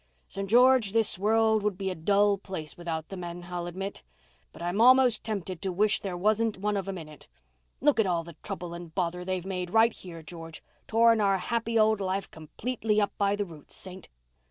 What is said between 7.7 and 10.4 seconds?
Look at the trouble and bother they've made right here,